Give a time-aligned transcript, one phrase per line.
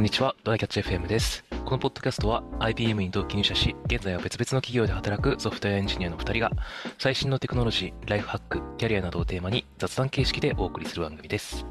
[0.00, 1.44] こんにちは、ドライキャッチ FM です。
[1.66, 6.50] このポッドキャストは IBM に同期入社し、現在は別々の企業で働くソフトウェアエンジニアの2人が、
[6.98, 11.66] 最新のテクノロジー、ライフハック、キャリアなどをテーマに雑談形式でお送りする番組です。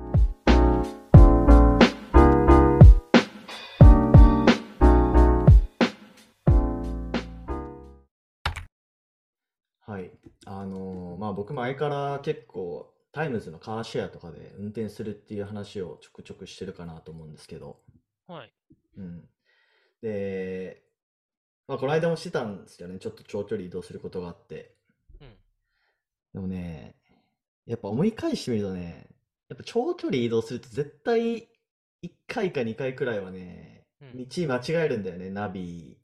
[9.88, 10.12] はい。
[10.46, 17.80] あのまあ僕前から結構タイムズのカーシェアとかで運転するっていう話をちょくちょくしてるかなと思うんですけど、
[18.30, 18.54] はい。
[18.98, 19.30] うん。
[20.02, 20.84] で、
[21.68, 23.00] まあこの間もしてたんですよね。
[23.00, 24.76] ちょっと長距離移動することがあって。
[25.22, 25.38] うん。
[26.34, 26.96] でもね、
[27.66, 29.08] やっぱ思い返してみるとね、
[29.50, 31.50] やっぱ長距離移動すると絶対
[32.02, 35.30] 1回か2回くらいはね、うん道間違えるんだよね。
[35.30, 35.98] ナビ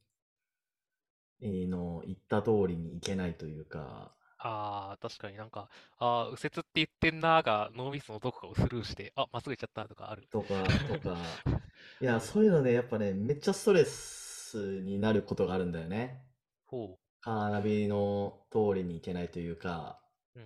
[1.41, 4.11] の言った通りに行けないというか。
[4.38, 10.28] あー、確かになんか、あー、右折って言ってんなーが脳みそのどこかをスルーして、あ、まっすぐ行っちゃったとかある。
[10.31, 10.47] とか、
[10.88, 11.16] とか。
[12.01, 16.21] いや、そういうのね、やっぱね、めっちゃストレスになることがあるんだよね。
[16.65, 20.01] ほカーナビの通りに行けないというか。
[20.35, 20.39] う。
[20.39, 20.45] うん。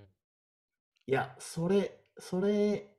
[1.08, 2.95] いや、それ、それ、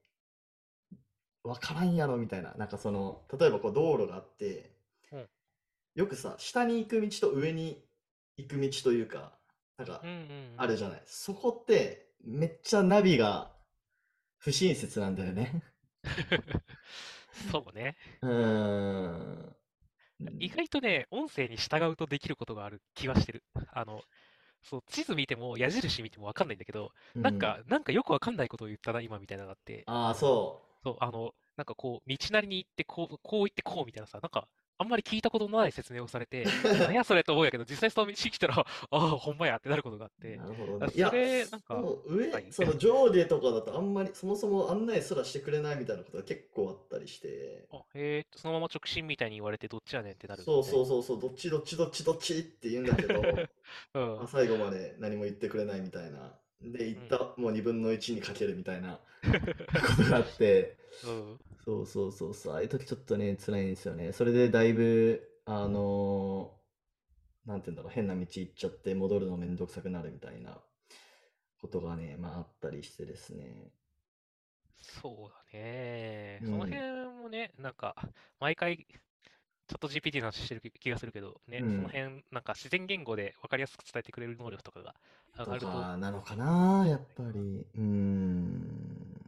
[1.45, 2.53] わからんやろみたいな。
[2.55, 4.75] なんかその、例えばこう道路があって
[5.13, 5.27] うん、
[5.95, 7.85] よくさ、下に行く道と上に
[8.37, 9.39] 行く道というか、
[9.79, 10.55] なんかうんうんうん。
[10.57, 11.03] あるじゃない。
[11.07, 13.53] そこって、めっちゃナビが
[14.39, 15.63] 不親切なんだよね。
[17.51, 17.97] そうね。
[18.23, 19.61] うーん。
[20.39, 23.45] 意外とね、音声に従うとできることがある気がしてる。
[23.73, 24.03] あの、
[24.63, 26.93] そう、地図見ても矢印見てもわかんないんだけど、
[27.23, 34.49] なんか、なんかよくわかんないことを言ったな、今みたいなのがあって、ああ、そそう、あの、なんかこう、道なりに行って、こう、こう行ってこうみたいなさ、なんか、
[34.81, 36.47] あんまり聞いたことのない説明をされて、
[36.81, 40.23] 何やそれと思うんやけど、実際その道来たら、 ああ、ほんまやってなることがあっう。
[40.23, 40.91] て、なるほどね。
[40.95, 53.21] いや、れ、なんか、そう上はい、その上下とかだとあんまり、そもそも案内すらしてくれないみたいなことが結構あったりして、あ、へえ、そのまま直進みたいに言われて、どっちやねんってなるそうそうそうそう、どっちどっちどっちどっちって言うんだけど、な。
[54.01, 54.17] うん。
[54.17, 56.39] まあ最後まで何も言ってくれないみたいな。
[56.63, 61.41] で、言ったもう2分の1にかけるみたいなことがあって、うん。
[61.71, 64.13] そうそうそうそう、ああいう時ちょっとね、辛いんですよね。
[64.13, 70.59] それでだいぶ、あのーなんて言うんだろう、変な道行っちゃって戻るのめんどくさくなるみたいな
[71.61, 73.71] ことがね、まああったりしてですね。
[74.83, 76.43] そうだね。
[76.43, 76.83] うんその辺
[77.23, 77.95] もね、なんか、
[78.41, 84.95] 毎回、チャット GPT の話してる気気がするけど、ね、うんその辺、なんか自然言語で分かりやすく伝えてくれる能力とかが
[85.39, 87.67] 上とがると、かなのかな、やっぱり。
[87.75, 89.20] うーん。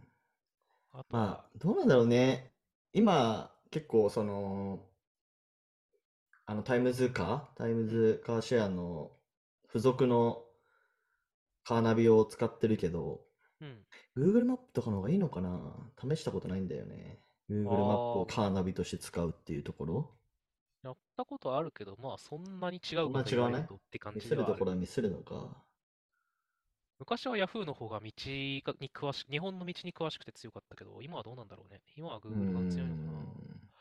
[0.93, 2.53] あまあ、どうなんだろうね。
[2.93, 4.81] 今、結構その、
[6.45, 9.11] あの、タイムズカータイムズカーシェアの
[9.69, 10.43] 付属の
[11.65, 13.21] カーナビを使ってるけど、
[13.61, 13.87] うん。
[14.17, 15.91] Google マップとかの方がいいのかな？
[15.97, 17.21] 試したことないんだよね。
[17.49, 20.11] Google マップをカーナビとして使うっていうところ？
[20.83, 23.53] やったことあるけど、まあそんなに違そうんかとな違わない？
[23.53, 24.55] 言われるとって感見せると。
[24.57, 25.57] ころは見せるのか。
[27.03, 31.83] 昔は Yahoo の方が道がに詳しく、日本の道に詳しくて強かったけど、今はどうなんだろうね。
[31.97, 33.19] 今は Google が強いのかな。
[33.19, 33.73] ん。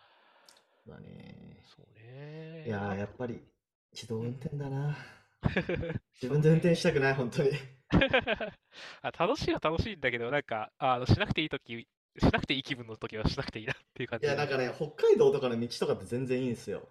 [0.85, 1.61] だね。
[1.63, 2.65] そうね。
[2.65, 3.39] いやー、やっあぱり
[3.91, 4.95] 自動運転だな。
[4.95, 4.97] と
[6.21, 7.51] 自分で運転したくない、本当に。
[9.01, 11.73] あ楽しいは楽しいんだけど、なんか、あの、しなくていいとき、
[12.19, 14.35] しなくていい気分のときはしなくていいなっていう感いや。
[14.35, 16.87] なんかね、北海道とかの道とかって全然いいんですよ。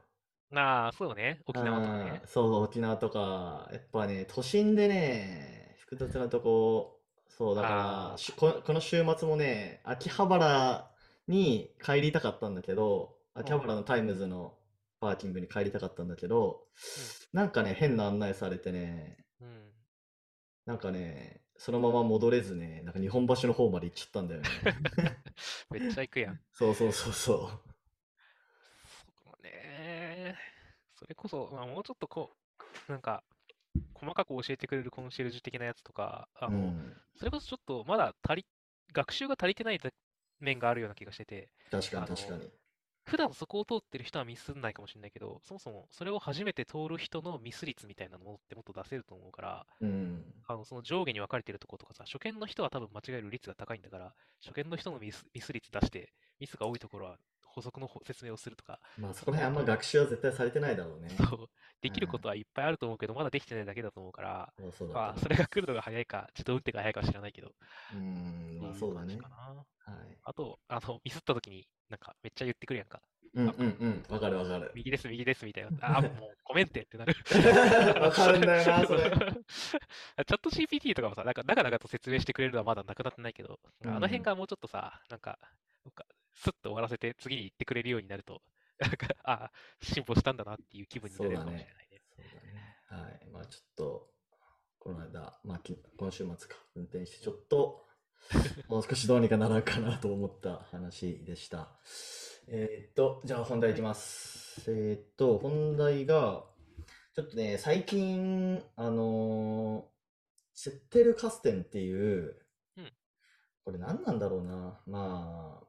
[0.55, 1.41] ああ、そうね。
[1.47, 2.23] 沖縄とかね。
[2.27, 5.59] そう、沖縄とか、やっぱね、都心でね、
[5.91, 10.89] 複雑なとこ、そう、だから、しこ、この週末もね、秋葉原
[11.27, 14.55] に帰りたかったんだけど、秋葉原のタイムズの
[15.01, 16.62] パーキングに帰りたかったんだけど、
[17.33, 19.71] なんかね、変な案内されてね、うん。
[20.65, 24.49] なんかね、そのまま戻れずね、なんか日本橋の方まで行っちゃったんだよね。
[25.71, 26.41] めっちゃ行くやん。
[26.55, 27.39] そうそうそうそう。
[29.25, 30.37] そうね。
[30.95, 32.31] それこそ、まあ、もうちょっとこ
[32.89, 33.25] う、なんか、
[34.01, 38.47] 細かく教えてくれるコンシェルジュ的なやつとか、あの、うん、それこそちょっとまだ足り、
[38.93, 39.81] 学習が足りてない
[40.41, 42.51] 面があるような気がしてて、確かに確かに。
[43.05, 50.25] 普段そこを通ってる人はミスんないかもしれないけど、そもそもそれを初めて通る人のミス率みたいなのってもっと出せると思うから、うん。
[50.47, 54.15] あのその上下に分かれてるとことかさ、初見の人は多分間違える率が高いんだから、
[54.45, 61.11] 初見の人のミス、ミス率出して、ミスが多いところは補足のほ説明をするとか、まあそこら辺あんま学習は絶対されてないだろうね。
[61.17, 61.49] そう、
[61.80, 67.53] できることはいっぱいあると思うけど、まだできてないだけだと思うから、そうそうだまあ、とそれが来るのが早いか、自動運転が早いかは知らないけど、
[67.92, 68.04] 思う。
[68.04, 69.18] うん、まあそうだね。
[69.18, 70.18] はい。
[70.24, 73.00] あと、あの、ミスった時に、なんか、めっちゃ言ってくるやんか。
[73.34, 74.04] うんうんうん。
[74.09, 74.72] わかるわかる。
[74.74, 75.71] 右です、右です、みたいな。
[75.80, 76.12] あ あ、もう、
[76.44, 77.15] ごめんってってなる。
[78.00, 85.38] わかるんだよなそれ チャット GPT とかもさ、なんか、長々と説明してくれるのはまだなくなってないけど、あの辺がもうちょっとさ、なんか、
[85.84, 86.04] なんか
[86.34, 88.42] スッと終わらせて次に行ってくれるようになると、
[88.80, 89.50] なんか、あ、
[89.82, 92.03] 進歩したんだなっていう気分になれるかもしれないね。
[92.16, 93.04] そうだね。
[93.04, 93.27] はい。
[93.32, 94.10] まあちょっと、
[94.78, 97.86] この間、まあき今週末か、運転してちょっと、
[98.68, 101.78] もう少しどうにかならんかなと思った話でした。
[102.48, 104.71] えーっと、じゃあ本題いきます。
[104.71, 106.44] えーっと、本題が、
[107.15, 109.91] ちょっとね、最近、あのー
[110.53, 112.36] セッテルカステンっていう
[112.77, 112.92] うん、
[113.65, 114.78] これ何なんだろうな。
[114.86, 115.66] まあ、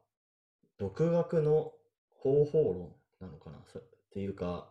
[0.76, 1.72] 独学の
[2.10, 3.58] 方法論なのかな。
[3.72, 4.70] そっていうか、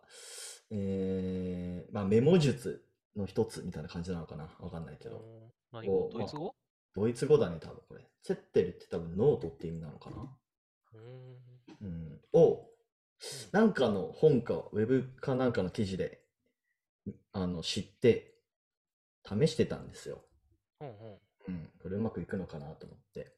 [0.69, 4.49] えー、まあメモ術の一つみたいな感じなのかな。
[4.59, 5.17] わかんないけど。
[5.17, 6.53] うん何ドイツ語？
[6.93, 8.01] ドイツ語だね、多分これ。
[8.21, 10.37] Zettel って多分ノートって意味なのかな。
[10.93, 11.87] うーん。
[11.87, 12.19] うん。
[12.33, 12.67] を、
[13.53, 16.25] なんかの本か、ウェブかなんかの記事で、
[17.31, 18.35] あの、知って、
[19.23, 20.25] 試してたんですよ。
[20.81, 20.95] うんうん。
[21.47, 21.69] うん。
[21.81, 23.33] これうまくいくのかなと思って。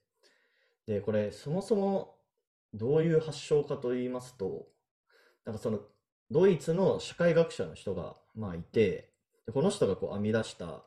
[0.87, 2.17] で、これ、そもそも、
[2.73, 4.65] どういう発祥かと言いますと、
[5.45, 5.79] なんかその、
[6.31, 9.11] ドイツの社会学者の人が、まあいて、
[9.45, 10.83] でこの人がこう編み出した、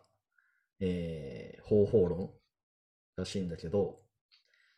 [0.81, 2.31] えー方法論
[3.17, 3.99] らしいんだけど、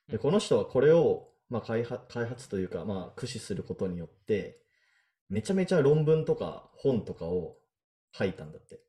[0.08, 4.62] で、うんこの人はこれを、まあ、開発、開発というか、まあ、駆使することによって、
[5.28, 7.56] めちゃめちゃ論文とか本とかを
[8.12, 8.80] 書いたんだって。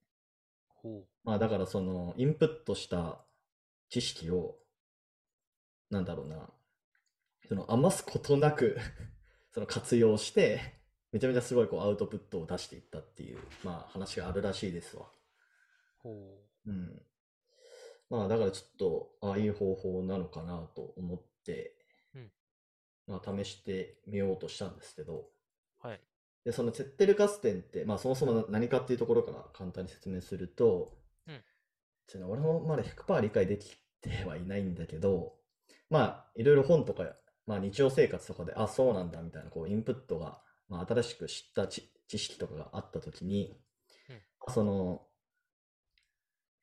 [0.82, 3.26] ほまあ、だからその、インプットした
[3.90, 4.56] 知識を、
[5.90, 6.50] なんだろうな、
[7.48, 8.78] その余すことなく
[9.52, 10.79] その活用して、
[11.12, 15.04] めちゃめちゃすごいこうアウトプットを出していったっていう、まあ話があるらしいですわ。
[15.04, 16.08] う。
[16.08, 17.02] ほうん。
[18.10, 21.76] まあだからちょっと、ああいう方法なのかなと思って、
[22.16, 22.32] うん
[23.08, 25.30] まあ試してみようとしたんですけど、
[25.84, 25.88] う。
[25.88, 26.02] はい。
[26.46, 30.98] で、そのツェッテルカステンって、まあそもそも何かっていうところから簡単に説明すると、
[31.28, 31.42] うん
[32.08, 35.36] ちょっと俺もまだ100%理解できてはいないんだけど、
[35.92, 37.04] まあいろいろ本とか、
[37.46, 43.60] まあ日常生活とかで、あ、そうなんだみたいなこうインプットが、まあ新しく知った知知識とかがあったときに、
[44.10, 44.22] うん。
[44.50, 45.08] その、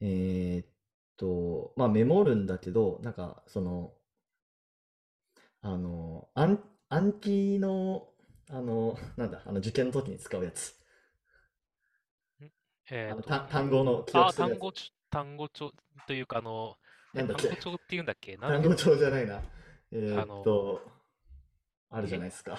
[0.00, 0.66] えーっ
[1.16, 3.92] と、まあメモるんだけど、なんかその、
[5.62, 6.58] あの、暗
[6.88, 8.08] 暗記の、
[8.50, 10.74] あの、なんだ、あの受験の時に使うやつ。
[12.90, 15.72] えーとあのた単語の記憶あ、する単語ち、単語帳
[16.06, 16.78] というか、あの、
[17.14, 17.48] えなんだっけ？
[17.48, 18.38] 単語帳っていうんだっけ？
[18.46, 19.42] 単語帳じゃないな。
[19.92, 20.82] えーっあのと、
[21.96, 22.58] あるじゃないですか。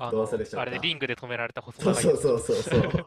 [0.00, 3.06] あどう忘れしちゃったあれでリングで止められた細長いそうそうそうそう。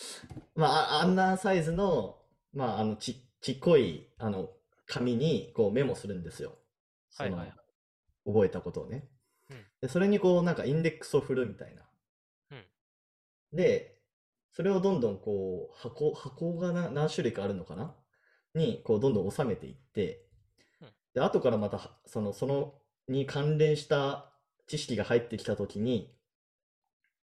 [0.56, 2.22] まあ、ああんなサイズの、
[2.52, 4.50] まあ、あの、ち、ちっこい、あの、
[4.86, 6.58] 紙に、こう、メモするんですよ。
[7.16, 7.54] はいはいはい
[8.26, 9.08] 覚えたことをね
[9.50, 9.64] うん。
[9.80, 11.82] で、それにこう、なんか、インデックスを振るみたいな。
[12.50, 12.64] うん
[13.52, 14.00] で、
[14.52, 17.94] それをどんどんこう、箱、箱がな何種類かあるのかな？
[18.54, 20.26] に、こう、どんどん収めていって
[20.80, 22.74] うん、で、後からまたは、その、その、
[23.06, 24.32] に関連した
[24.66, 26.12] 知識が入ってきたときに、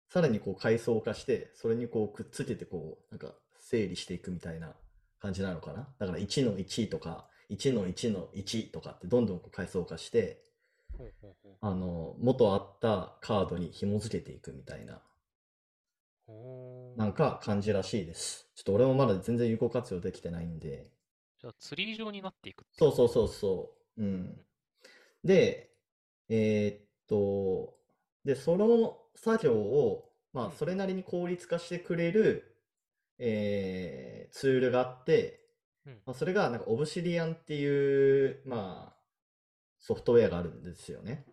[0.09, 4.75] さらにこう階層化して、それにこうくっつけてこう、なんか整理していくみたいな
[5.21, 5.89] 感じなのかな。
[5.99, 10.43] だから1の1とか、1の1の1とかってどんどんこう階層化して、
[11.61, 15.03] あの、元あったカードに紐付けていくみたいな、
[16.97, 18.49] なんか感じらしいです。
[18.55, 20.91] ちょっと俺もまだ全然有効活用できてないんで、
[21.41, 24.03] じゃあ、ツリー状になっていくそうそうそうそう。
[24.03, 24.41] うん。
[25.25, 25.71] で、
[26.29, 27.75] えーっと、
[28.25, 32.57] で、その作業を、まあ、それなりに効率化してくれる、
[33.19, 35.47] えーツールがあって、
[35.87, 38.97] うんまあ、それが、なんか、オブシディアンっていう、まあ、
[39.79, 41.25] ソフトウェアがあるんですよね。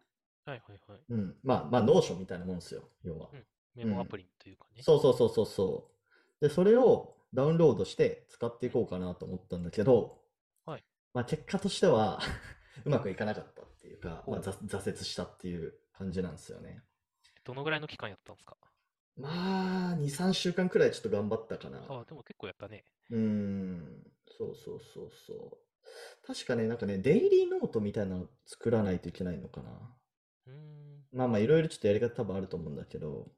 [0.46, 1.00] はいはいはい。
[1.10, 1.36] うん。
[1.44, 3.30] まあ、まあ、 Notion みたいなもんですよ、要は。
[3.76, 4.84] メモアプリというかね。
[4.84, 5.90] そうそうそうそうそ
[6.42, 6.46] う。
[6.46, 10.20] で、それをダウンロードして使っていこうかなと思ったんだけど、
[10.66, 12.20] はいまあ結果としては
[12.86, 16.82] うまくいかなかったっていうか、まあ、挫挫折したっていう感じなんですよね。
[17.44, 18.58] どのぐらいの期間やったんですか？
[19.18, 21.80] まあ、2、3週間くらいちょっと頑張ったかな。
[21.90, 22.84] あ、でも結構やったね。
[23.10, 24.04] うーん、
[24.38, 25.58] そうそうそうそ
[26.24, 26.28] う。
[26.28, 29.96] 確かね、なんかね、デイリーノートみたいなの作らないといけないのかな。
[30.46, 31.06] うーん。
[31.14, 33.32] まあまあ、いろいろちょっとやり方多分あると思うんだけど、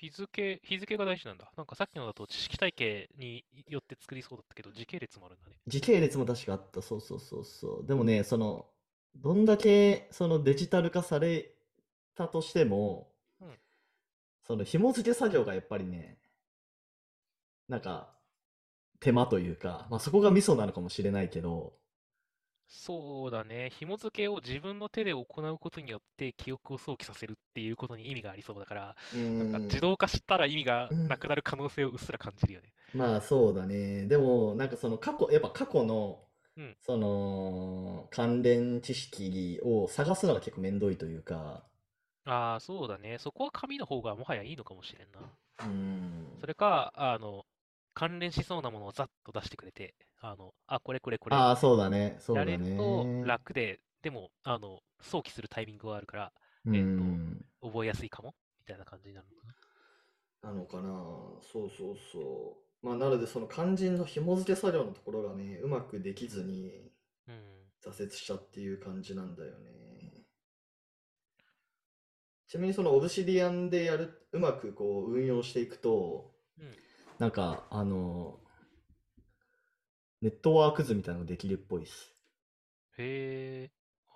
[0.00, 1.50] 日付、日付が大事なんだ。
[1.56, 5.56] なんかさっきのだと知識体系によって作りそうだったけど、時系列もあるんだね。
[5.66, 6.82] 時系列も確かあった。
[6.82, 7.86] そうそうそうそう。
[7.86, 8.66] でもね、その、
[9.22, 11.54] どんだけそのデジタル化され
[12.14, 13.58] たとしても、うん
[14.44, 16.18] その紐付け作業がやっぱりね、
[17.68, 18.12] なんか、
[19.00, 21.74] 手間というか、まあそこがミソなのかもしれないけど、
[22.68, 23.70] そうだね。
[23.70, 32.72] 紐付けを自分の手で行うことによって記憶を想起させるっていうことに意味がありそうだから、うなんかん自動化したら意味がうんなくなる可能性をうっすら感じるよね。
[32.92, 34.06] まあそうだね。
[34.06, 36.25] でも、なんかその過去、やっぱ過去の
[36.56, 41.66] うん、その、関連知識を探すのが結構めんどいというか、
[42.26, 43.16] ああ、そうだね。
[43.18, 45.38] そこは紙の方がもはやいいのかもしれんな。
[45.60, 46.26] うん。
[46.40, 47.46] それか、あの、
[47.94, 52.16] 関連しそうなものをざっと出してくれて、あの、あ、これこれこれああ、そうだね。
[52.20, 53.22] そうやだれるとね。
[53.22, 56.32] 楽で、でも、あの、想起するタイミングがあるから、
[56.66, 57.16] うえっん。
[57.60, 59.54] と、覚えやすいかもみたいな感じになるのかな。
[60.42, 60.88] なのかな。
[61.42, 62.65] そうそうそう。
[62.86, 66.92] まあ、なので、その肝心の紐付け作業のところがね、うまくできずに
[67.26, 67.34] うん。
[67.84, 70.22] 挫折したっていう感じなんだよね。
[72.46, 76.76] ちなみにそのオブシディアンでやる、うまくこう運用していくと、うん。
[77.18, 78.38] なんか、あの、
[80.22, 82.14] ネットワーク図みたいなのができるっぽいです。
[82.98, 83.70] へえ。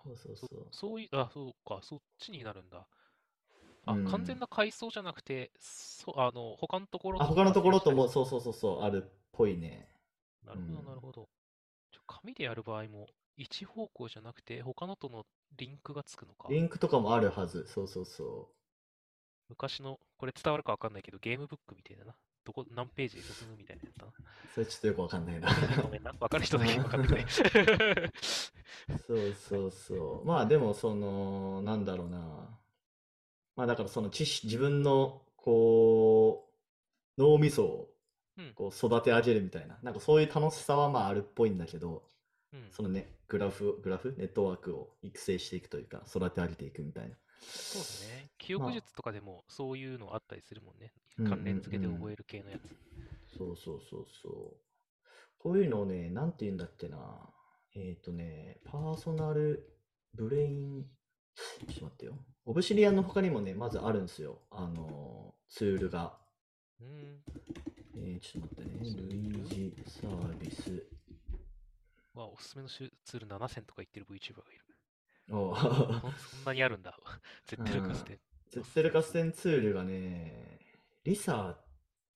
[0.05, 0.67] そうそうそそう。
[0.71, 2.87] そういう、あ、そうか、そっちになるんだ。
[3.87, 9.89] あ、うん完全な階層じゃなくて、そあの、他のところあ、他のところとも、そそうそうそうそう、あるっぽいね。
[10.45, 11.29] なるほど、うんなるほど。
[11.91, 15.25] ちょ紙でやる場合も、一方向じゃなくて、他のとの
[15.57, 16.49] リンクがつくのか。
[16.51, 17.67] リンクとかもあるはず。
[17.67, 18.49] そうそうそ
[19.49, 22.15] 昔の、これ伝わるかわかんないけど、ゲームブックみたいだな。
[22.45, 24.13] どこ、何ページで進むみたいなやつだな。
[24.13, 24.15] う。
[24.55, 25.49] それちょっとよくわかんないな。
[25.83, 26.15] ごめんな。
[26.21, 27.27] わかる人だけ わかってくれ。
[29.07, 30.25] そうそうそう。
[30.25, 32.60] まあでも、その、なんだろうな。
[33.57, 36.49] まあだからその知識、自分の、こ
[37.19, 37.90] う、脳みそを
[38.38, 42.04] うんこう育て上げるみたいな、なんかそういう楽しさはまああるっぽいんだけど、
[42.52, 42.69] うん。
[42.71, 47.16] そのね、グラフ、グラフ、ネットワークを育成していくというか、育て上げていくみたいな。
[47.42, 48.30] そうだね。
[48.38, 50.92] 記憶術とかでもそういうのあったりするもんね。
[51.19, 53.37] うんうんうん関連付けで覚える系のやつ。
[53.37, 54.57] そうそうそうそう。
[55.38, 56.99] こういうのをね、なんて言うんだっけな。
[57.75, 59.76] えっとね、パーソナル
[60.14, 60.87] ブレイン、
[61.35, 62.15] ちょっと待ってよ。
[62.47, 64.43] オブシリアンの他にもね、まずあるんですよ。
[64.51, 66.19] あの、ツールが。
[66.81, 67.23] うん。
[67.97, 68.91] えー、ちょっと待ってね。
[68.95, 69.15] ル？
[69.15, 70.87] イージサービス。
[72.15, 74.65] わ、おすすめのツール7000とか言ってる VTuber がいる。
[75.33, 76.99] おそそんなにあるんだ。
[77.47, 78.19] 絶対ルカスで。
[78.51, 80.59] ゼッテルカステンツールがね、
[81.05, 81.57] リサー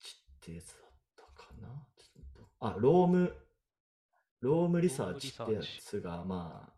[0.00, 0.72] チってやつ
[1.16, 1.86] だったかな？
[2.60, 3.36] あ、ローム、
[4.40, 6.73] ロームリサーチってやつが、まあ、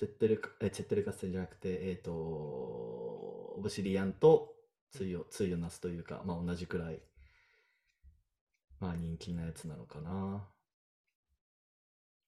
[0.00, 0.08] うん。
[0.08, 4.54] ゼッテルカ、え、ゼッテルカステンじゃなくて、えっ、と、オブシリアンと
[4.96, 7.00] 対を、対をなすというか、まあ同じくらい、
[8.80, 10.48] まあ人気なやつなのかな。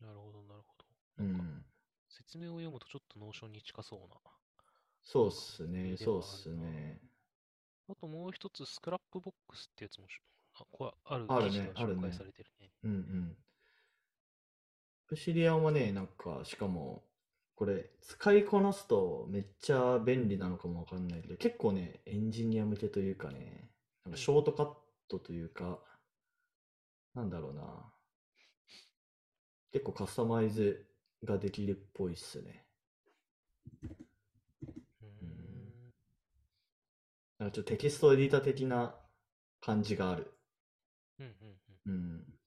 [0.01, 1.25] なるほど、なるほど。
[1.25, 1.65] なんか、ん。
[2.09, 4.17] 説明を読むとちょっと Notion に近そうな。
[5.03, 7.01] そうっすね、でそうっすね。
[7.89, 10.21] あともう一つ、 Scrapbox ってやつもし、
[10.55, 12.71] あこれあるあるねあるね紹介されてるね。
[12.85, 13.37] うんうん。
[15.17, 17.03] Obsidian はね、なんか、しかも、
[17.59, 23.73] これ、使いこなすとめっちゃ便利なのかもわかんないけど、結構ね、エンジニア向けというかね、
[24.05, 24.75] なんかショートカッ
[25.09, 25.81] トというか、
[27.17, 27.93] なんだろうな。
[29.73, 30.87] 結構カスタマイズ
[31.25, 32.65] ができるっぽいっすね。
[33.83, 35.93] うーん。
[37.41, 38.95] なんかちょっとテキストエディター的な
[39.61, 40.33] 感じがある。
[41.19, 41.35] うん。
[41.87, 42.38] うん。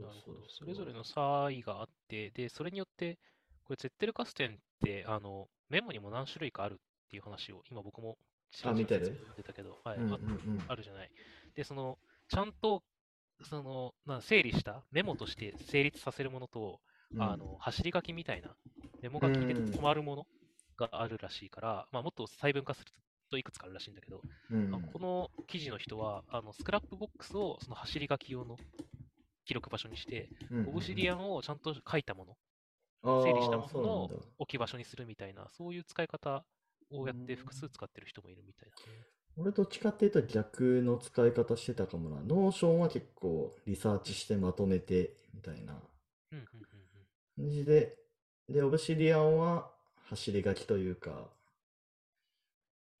[0.00, 0.38] なるほど。
[0.48, 3.18] それぞれの差異があって、で、それによって、
[3.64, 4.52] これ、ゼッテルカステンっ
[4.84, 6.76] て、あの、メモにも何種類かあるっ
[7.10, 8.16] ていう話を、今僕も
[8.50, 9.06] ちらちら見てる？
[9.06, 10.64] 説明読んでたけど、はい、うんうんあうん。
[10.68, 11.10] あるじゃない。
[11.54, 12.82] で、その、ちゃんと、
[13.42, 16.80] その、な整理したメモとして成立させるものと、
[17.14, 18.54] うんあの、走り書きみたいな、
[19.02, 20.26] メモ書きでうん止まるもの
[20.76, 22.92] があるらしいから、まあ、もっと細分化する
[23.30, 28.56] といくつかあるらしいんだけど、うんあこの記事の人は、あのスクラップボックスをその走り書き用の
[29.50, 30.28] 記録場所にして、
[30.68, 32.24] Obsidian をちゃんと書いたも
[33.02, 36.44] の、整理したものの置き場所にするみたいな、そういう使い方
[36.92, 39.06] をやって複数使ってる人もいるみたいだね。
[39.36, 42.22] 俺どっちかっていうと逆の使い方してたかもな。
[42.22, 45.74] Notion は結構リサーチしてまとめてみたいな。
[47.36, 47.96] 感じで、
[48.48, 49.68] で、 Obsidian は
[50.04, 51.22] 走り書きというか、なる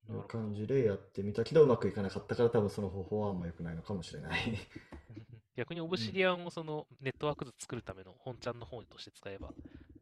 [0.08, 4.40] ほど感じでやってみたけどうまくいかなかったから多分その方法はあんま良くないのかもしれない。
[5.56, 9.50] 逆に Obsidian をそのネットワーク図作るための本ちゃんの方として使えば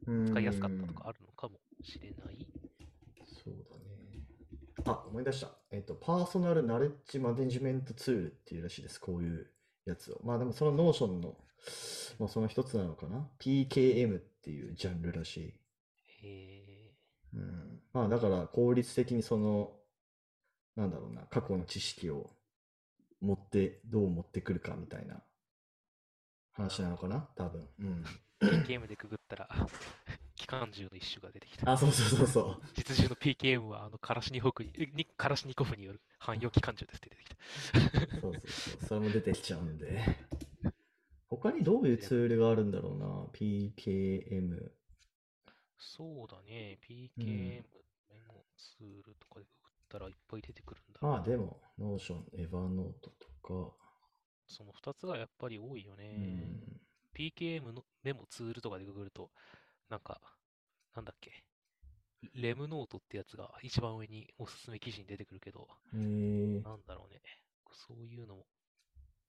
[0.05, 2.47] 使いやすかったとかあるのかもしれない。
[3.45, 4.25] そうだね。
[4.85, 5.49] あ、思い出した。
[5.71, 9.01] えっと、 personal knowledge management tool っていうらしいです。
[9.01, 9.51] こういう
[9.85, 10.21] やつを。
[10.25, 11.37] まあでもその Notion の、
[12.19, 15.55] まあその一つなのかな？PKM っていうジャンルらしい。
[16.27, 16.95] へ
[17.35, 17.81] うん。
[17.93, 19.73] まあだから効率的にその、
[20.77, 22.31] なんだろうな、過去の知識を
[23.21, 25.23] 持って、どう持ってくるかみたいな
[26.59, 27.29] 話なのかな？
[27.37, 27.69] 多分。
[27.81, 28.05] うん。
[28.41, 28.65] ー。
[28.67, 29.49] PKM でくぐったら、
[30.37, 31.73] 機関銃の一種が出てきた。
[31.73, 32.63] あ、そうそうそうそう。
[32.75, 38.21] 実銃の PKM はあのカラシニホフににカラシニコフによる汎用機関銃ですって出てきた。
[38.21, 38.85] そうそうそう。
[38.87, 40.05] それも出てきちゃうんで。
[41.29, 44.73] 他にどういうツールがあるんだろうな？PKM。
[45.79, 47.11] そうだね、PKM。
[47.21, 47.65] え
[48.57, 50.99] ツールとかでググったらいっぱい出てくるんだ。
[51.01, 53.29] まあでも、 Notion、Evernote と
[53.71, 53.77] か、
[54.49, 56.21] その2つがやっぱり多いようね。
[56.21, 56.81] ん、
[57.15, 59.31] PKM のメモツールとかでググると、
[59.91, 60.21] なんか、
[60.97, 61.45] なんだっけ。
[62.35, 67.21] RemNote ってやつが一番上におすすめ記事に出てくるけど、えーなんだろうね。
[67.73, 68.47] そういうのも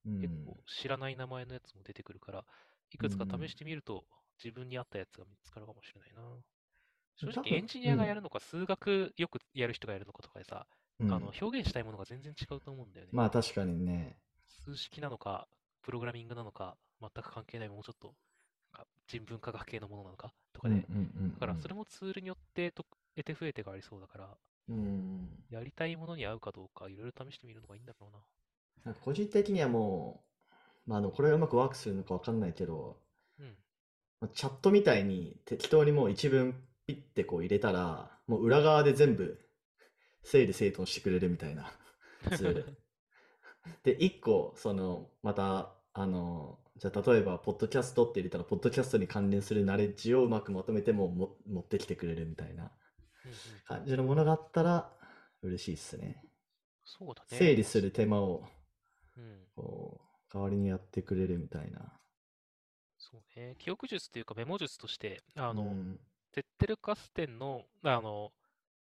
[0.06, 2.46] うん結構知らない名前のやつも出てくるから、
[2.92, 4.06] いくつか試してみると
[4.44, 6.22] 自分に合ったやつが見つかるかもしれないな。
[7.18, 10.68] 正直エンジニアがやるのか、数学よくやる人がやるのかとかでさ、
[11.00, 13.12] うんあの表現したいものが全然違うと思うんだよね。
[13.12, 14.18] まあ確かにね、
[14.70, 15.48] 数式なのか、
[15.82, 18.14] プログラミングなのか、全く関係ないもうちょっと、
[19.08, 20.84] 人文科学系のものなのかとかで、だ
[21.40, 22.86] からそれもツールによってと
[23.16, 24.38] 得て増えてがありそうだから、
[24.70, 28.20] うん、やりたいものに合うかどうか、いろいろ試してみるのがいいんだろうな。
[28.86, 30.24] なんか個人的にはも
[30.88, 32.98] う、まあ、これがうまくワークするのかわかんないけど、
[33.40, 33.58] うん。
[34.22, 39.40] まあチャットみたいに適当にもう一文ピッてこう入れたら、もう裏側で全部
[40.24, 41.72] 整理整頓してくれるみたいな
[42.38, 42.78] ツール。
[43.84, 52.72] で、一個、その、また、あの、じゃあ例えば、ポッドキャストって入れたら、ポッドキャストに関連するナレッジをうまくまとめてもも持ってきてくれるみたいな
[53.66, 54.90] 感じのものがあったら
[55.42, 56.24] 嬉しいっすね。
[56.84, 57.38] そうだね。
[57.38, 58.44] 整理する手間を
[59.18, 59.48] うん。
[59.56, 62.00] こう代わりにやってくれるみたいな。
[62.98, 63.56] そうね。
[63.58, 66.00] 記憶術っていうかメモ術として、あの、うん
[66.32, 68.32] テッテルカステンの、あの、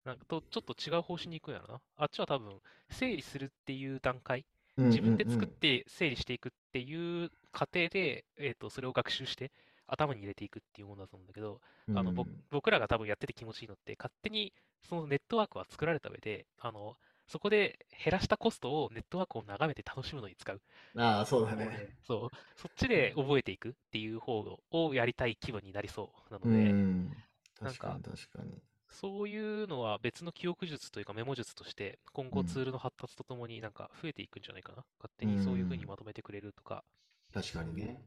[0.05, 1.81] なんかとちょっと違う方針に行くんやろな。
[1.97, 2.61] あっちは多分、
[2.91, 4.47] 整理するっていう段階、
[4.83, 9.52] 自分で作って整理していくっていう過程で、えっと、それを学習して
[9.87, 11.61] 頭に入れていくっていうものだと思うんだけど、
[11.93, 14.52] あの、ぼ僕らが多分やってて気持ちいいのって、勝手に
[14.83, 20.61] そのネットワークは作られた上で、あの、そこで減らしたコストをネットワークを眺めて楽しむのに使う。
[20.97, 21.96] ああ、そうだね。
[22.03, 27.25] そう、そっちで覚えていくっていう方をやりたい気分になりそうなのうで、ん。
[27.62, 28.62] なんか確かに確かに。
[29.00, 34.85] そういうのは別の記憶術というかメモ術として、今後うんツールの発達とともになんか増えていくんじゃないかな。
[34.98, 36.85] 勝手にそういうふうにまとめてくれるとか。
[37.33, 38.00] 確かにね。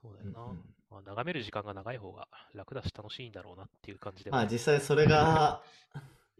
[0.00, 0.40] そうだよな。
[0.40, 5.62] うんうんまあ、眺める時間が長い方が楽だし楽しいんだろうなっていう感じではまあ実際それが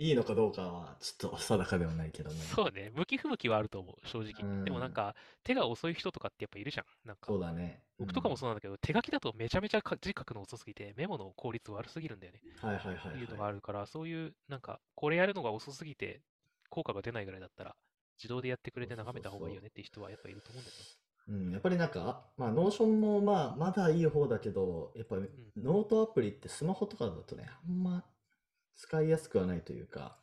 [0.02, 2.36] いいのかどうかはちょっと定かではないけどね。
[2.54, 2.90] そうね。
[2.96, 4.32] 向き不向きはあると思う、正直。
[4.42, 6.86] うんでもなんか、手が遅い人とかってやっぱいるじゃん。
[7.06, 7.82] なんかそう、だね。
[7.98, 12.40] 僕とかもそそうなんだけど、手書きだとめちゃめちゃか字書くの遅すぎて、メモの効率悪すぎるんだよね。
[12.62, 12.68] うん。
[12.68, 13.52] はいはいはい、っていうのがはい。
[13.52, 16.20] あるから、そういう、なんか、これやるのが遅すぎて、
[16.68, 17.76] 効果が出ないぐらいだったら、
[18.18, 20.84] 自動でやってくれてそうそうそう眺めた方がいいよねっていう人はやっぱいると思うんだよね。
[21.28, 28.04] うん、やっぱりなんか、まあ、 Notion もまあまだいい方だけど、やっぱりノートアプリってスマホとかだとね、あんま
[28.76, 30.18] 使いやすくはないというか、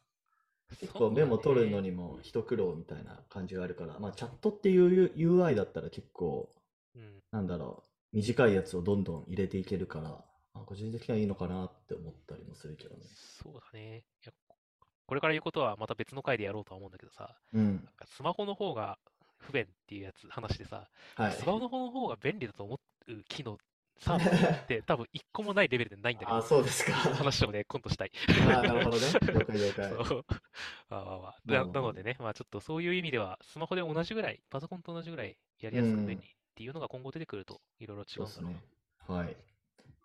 [0.80, 6.50] 結構メモ取るのにも一苦労みたいな感じがあるから、まあチャットっていう UI だったら結構、
[6.96, 7.20] うん。
[7.32, 7.84] なんだろ
[8.14, 10.10] う、短いやつをどんどん入れていけるから、
[10.54, 13.04] まあ、個人的にはいいのかなって思ったりもするけどね。
[13.42, 14.04] そうだね。
[15.06, 17.88] これから言うことはまた別の回でやろうとは思うんだけどさ、うん。
[18.06, 19.00] スマホの方が
[19.40, 21.34] 不便っていうやつ、話でさ、はい。
[21.34, 23.58] スマホの方の方が便利だと思う機能、
[24.00, 26.94] サービスって多分一個もないレベルでないんだけあ、ど、そうですか。
[26.94, 28.12] 話をね、今度したい。
[28.48, 29.04] あなるほどね。
[29.22, 30.06] 了解了解。
[30.06, 30.26] そう。
[30.90, 31.66] まあまあまあ。
[31.66, 38.58] なのでね、まあちょっとそういう意味では、スマホで同じぐらい、パソコンと同じぐらいやりやすくうん便利っていうのが今後出てくると、いろいろ違そううんですだろうな。
[38.58, 38.64] ね。
[39.26, 39.38] はい。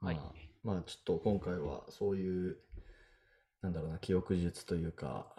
[0.00, 2.58] まあ、はいまあ、ちょっと今回はそういう、
[3.60, 5.34] なんだろうな、記憶術というか、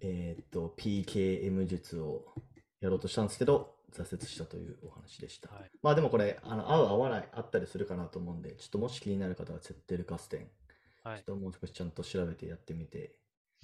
[0.00, 2.34] えーっと、PKM 術を
[2.80, 5.50] やろうとしたんですけど、挫折したというお話でした。
[5.50, 10.48] はいまあでもこれ、あの合う合わない、あったりするかなと思うんで、ちょっともし気になる方は、セッテルカステン、
[11.08, 11.24] はいちょっ。
[11.24, 13.14] ともう少しちゃんと調べてやってみて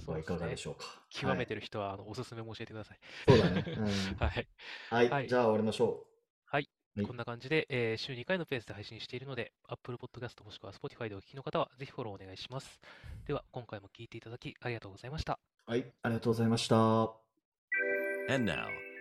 [0.07, 0.85] はいかがでしょうか。
[1.11, 1.61] 極めてる。
[1.61, 2.99] る人は、あの、おすすめも教えてください。
[3.29, 3.65] そうだね。
[3.67, 3.85] うん
[4.19, 4.49] はい。
[4.91, 6.07] はい、はいじゃあ終わりましょ
[6.47, 6.69] はい。
[6.97, 12.81] はいこんな感じで、えー週2回のペースで配信しているので、Apple Podcast もしくは Spotify でお聞きの方は、ぜひフォローお願いします。
[13.27, 15.41] では、今回も聞いていただきありがとうございました。
[15.67, 15.71] う。
[15.71, 16.75] はい、ありがとうございました。